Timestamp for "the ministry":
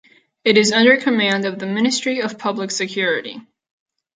1.59-2.21